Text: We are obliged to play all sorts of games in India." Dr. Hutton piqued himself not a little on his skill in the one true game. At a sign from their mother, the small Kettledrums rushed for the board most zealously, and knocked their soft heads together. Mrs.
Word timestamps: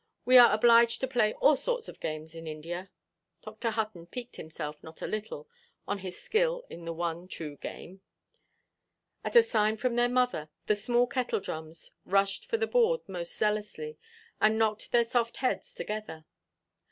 We 0.25 0.35
are 0.39 0.51
obliged 0.51 0.99
to 1.01 1.07
play 1.07 1.33
all 1.35 1.55
sorts 1.55 1.87
of 1.87 1.99
games 1.99 2.33
in 2.33 2.47
India." 2.47 2.89
Dr. 3.43 3.69
Hutton 3.69 4.07
piqued 4.07 4.37
himself 4.37 4.81
not 4.81 5.03
a 5.03 5.05
little 5.05 5.47
on 5.87 5.99
his 5.99 6.19
skill 6.19 6.65
in 6.71 6.85
the 6.85 6.91
one 6.91 7.27
true 7.27 7.55
game. 7.57 8.01
At 9.23 9.35
a 9.35 9.43
sign 9.43 9.77
from 9.77 9.95
their 9.97 10.09
mother, 10.09 10.49
the 10.65 10.75
small 10.75 11.05
Kettledrums 11.07 11.91
rushed 12.03 12.47
for 12.47 12.57
the 12.57 12.65
board 12.65 13.01
most 13.07 13.37
zealously, 13.37 13.99
and 14.41 14.57
knocked 14.57 14.91
their 14.91 15.05
soft 15.05 15.37
heads 15.37 15.71
together. 15.75 16.25
Mrs. 16.25 16.69